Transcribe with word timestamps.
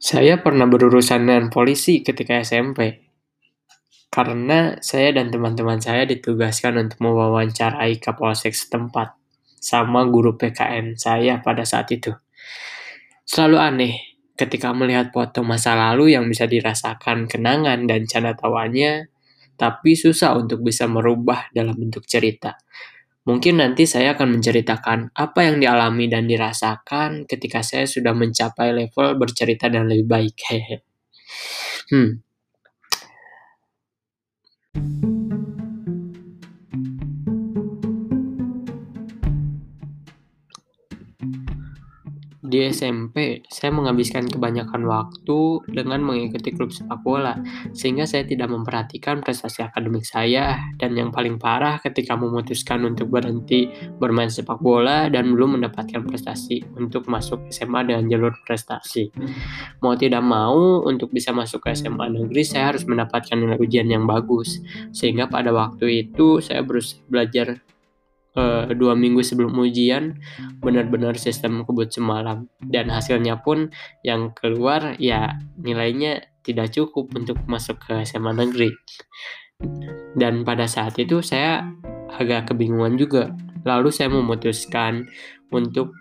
Saya 0.00 0.40
pernah 0.40 0.64
berurusan 0.64 1.28
dengan 1.28 1.52
polisi 1.52 2.00
ketika 2.00 2.40
SMP. 2.40 3.04
Karena 4.08 4.80
saya 4.80 5.12
dan 5.12 5.28
teman-teman 5.28 5.76
saya 5.76 6.08
ditugaskan 6.08 6.80
untuk 6.80 7.04
mewawancarai 7.04 8.00
kapolsek 8.00 8.56
setempat 8.56 9.12
sama 9.60 10.08
guru 10.08 10.40
PKN 10.40 10.96
saya 10.96 11.44
pada 11.44 11.68
saat 11.68 11.92
itu. 11.92 12.16
Selalu 13.28 13.56
aneh 13.60 13.94
ketika 14.40 14.72
melihat 14.72 15.12
foto 15.12 15.44
masa 15.44 15.76
lalu 15.76 16.16
yang 16.16 16.24
bisa 16.32 16.48
dirasakan 16.48 17.28
kenangan 17.28 17.84
dan 17.84 18.08
canda 18.08 18.32
tawanya, 18.32 19.04
tapi 19.60 20.00
susah 20.00 20.32
untuk 20.32 20.64
bisa 20.64 20.88
merubah 20.88 21.52
dalam 21.52 21.76
bentuk 21.76 22.08
cerita. 22.08 22.56
Mungkin 23.30 23.62
nanti 23.62 23.86
saya 23.86 24.18
akan 24.18 24.28
menceritakan 24.42 24.98
apa 25.14 25.40
yang 25.46 25.62
dialami 25.62 26.10
dan 26.10 26.26
dirasakan 26.26 27.30
ketika 27.30 27.62
saya 27.62 27.86
sudah 27.86 28.10
mencapai 28.10 28.74
level 28.74 29.08
bercerita 29.22 29.70
dan 29.70 29.86
lebih 29.86 30.06
baik. 30.10 30.36
Hmm. 31.90 32.22
Di 42.50 42.66
SMP, 42.66 43.46
saya 43.46 43.70
menghabiskan 43.70 44.26
kebanyakan 44.26 44.82
waktu 44.82 45.62
dengan 45.70 46.02
mengikuti 46.02 46.50
klub 46.50 46.74
sepak 46.74 46.98
bola, 47.06 47.38
sehingga 47.70 48.10
saya 48.10 48.26
tidak 48.26 48.50
memperhatikan 48.50 49.22
prestasi 49.22 49.62
akademik 49.62 50.02
saya. 50.02 50.58
Dan 50.74 50.98
yang 50.98 51.14
paling 51.14 51.38
parah 51.38 51.78
ketika 51.78 52.18
memutuskan 52.18 52.82
untuk 52.82 53.14
berhenti 53.14 53.70
bermain 54.02 54.26
sepak 54.26 54.58
bola 54.58 55.06
dan 55.06 55.30
belum 55.30 55.62
mendapatkan 55.62 56.02
prestasi 56.02 56.66
untuk 56.74 57.06
masuk 57.06 57.46
SMA 57.54 57.86
dengan 57.86 58.10
jalur 58.10 58.34
prestasi. 58.42 59.14
Mau 59.78 59.94
tidak 59.94 60.26
mau, 60.26 60.82
untuk 60.82 61.14
bisa 61.14 61.30
masuk 61.30 61.62
ke 61.62 61.78
SMA 61.78 62.10
negeri, 62.10 62.42
saya 62.42 62.74
harus 62.74 62.82
mendapatkan 62.82 63.38
nilai 63.38 63.62
ujian 63.62 63.86
yang 63.86 64.10
bagus. 64.10 64.58
Sehingga 64.90 65.30
pada 65.30 65.54
waktu 65.54 66.02
itu, 66.02 66.42
saya 66.42 66.66
berusaha 66.66 66.98
belajar 67.06 67.62
uh, 68.36 68.70
dua 68.74 68.94
minggu 68.94 69.22
sebelum 69.24 69.54
ujian 69.58 70.18
benar-benar 70.60 71.16
sistem 71.16 71.62
kebut 71.66 71.90
semalam. 71.90 72.50
Dan 72.62 72.90
hasilnya 72.90 73.42
pun 73.42 73.70
yang 74.06 74.34
keluar 74.36 74.98
ya 74.98 75.38
nilainya 75.58 76.22
tidak 76.42 76.72
cukup 76.74 77.12
untuk 77.14 77.38
masuk 77.46 77.80
ke 77.82 78.02
SMA 78.06 78.32
negeri. 78.34 78.70
Dan 80.16 80.42
pada 80.42 80.64
saat 80.64 80.96
itu 80.96 81.20
saya 81.20 81.68
agak 82.16 82.52
kebingungan 82.52 82.96
juga. 82.96 83.30
Lalu 83.62 83.92
saya 83.92 84.08
memutuskan 84.08 85.04
untuk 85.50 85.92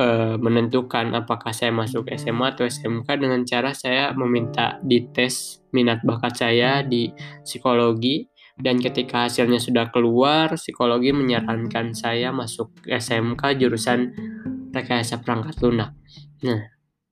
uh, 0.00 0.34
menentukan 0.40 1.12
apakah 1.14 1.52
saya 1.52 1.70
masuk 1.70 2.08
SMA 2.16 2.56
atau 2.56 2.64
SMK 2.66 3.06
dengan 3.20 3.44
cara 3.44 3.70
saya 3.76 4.10
meminta 4.16 4.80
dites 4.82 5.60
minat 5.70 6.00
bakat 6.02 6.34
saya 6.34 6.80
di 6.82 7.12
psikologi 7.44 8.26
dan 8.54 8.78
ketika 8.78 9.26
hasilnya 9.26 9.58
sudah 9.58 9.90
keluar, 9.90 10.54
psikologi 10.54 11.10
menyarankan 11.10 11.90
saya 11.90 12.30
masuk 12.30 12.70
SMK 12.86 13.58
jurusan 13.58 14.14
rekayasa 14.70 15.18
perangkat 15.18 15.58
lunak. 15.58 15.90
Nah, 16.46 16.62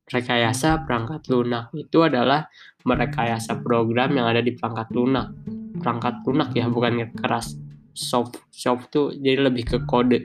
rekayasa 0.06 0.86
perangkat 0.86 1.26
lunak 1.34 1.74
itu 1.74 1.98
adalah 2.06 2.46
merekayasa 2.86 3.58
program 3.58 4.14
yang 4.14 4.30
ada 4.30 4.38
di 4.38 4.54
perangkat 4.54 4.94
lunak. 4.94 5.34
Perangkat 5.82 6.22
lunak 6.22 6.54
ya, 6.54 6.70
bukan 6.70 7.10
keras. 7.10 7.58
Soft, 7.90 8.38
soft 8.54 8.94
tuh 8.94 9.10
jadi 9.10 9.42
lebih 9.42 9.66
ke 9.66 9.78
kode. 9.82 10.22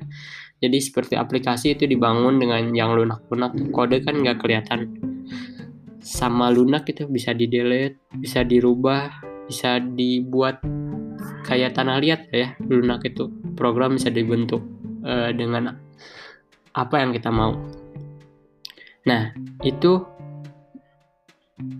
Jadi 0.62 0.78
seperti 0.82 1.14
aplikasi 1.18 1.74
itu 1.74 1.90
dibangun 1.90 2.38
dengan 2.38 2.62
yang 2.78 2.94
lunak-lunak. 2.94 3.58
Kode 3.74 4.06
kan 4.06 4.22
nggak 4.22 4.38
kelihatan. 4.38 5.02
Sama 5.98 6.54
lunak 6.54 6.86
itu 6.90 7.10
bisa 7.10 7.34
di 7.34 7.50
delete, 7.50 8.00
bisa 8.16 8.46
dirubah, 8.46 9.12
bisa 9.50 9.82
dibuat 9.82 10.62
kayak 11.46 11.76
tanah 11.78 11.98
liat 12.02 12.32
ya 12.32 12.54
lunak 12.64 13.06
itu. 13.08 13.30
Program 13.58 13.96
bisa 13.96 14.10
dibentuk 14.10 14.64
uh, 15.04 15.32
dengan 15.34 15.76
apa 16.78 16.96
yang 17.02 17.12
kita 17.14 17.34
mau. 17.34 17.58
Nah 19.08 19.34
itu 19.66 20.04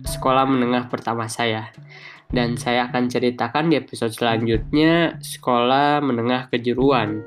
sekolah 0.04 0.44
menengah 0.48 0.90
pertama 0.90 1.30
saya. 1.30 1.70
Dan 2.28 2.60
saya 2.60 2.92
akan 2.92 3.08
ceritakan 3.08 3.72
di 3.72 3.80
episode 3.80 4.12
selanjutnya 4.12 5.16
sekolah 5.16 6.04
menengah 6.04 6.52
kejuruan. 6.52 7.24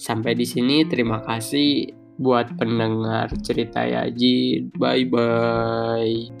Sampai 0.00 0.32
di 0.32 0.48
sini 0.48 0.88
terima 0.88 1.20
kasih 1.20 1.92
buat 2.16 2.56
pendengar 2.56 3.28
cerita 3.44 3.84
Yaji. 3.84 4.72
Bye 4.80 5.04
bye 5.04 6.32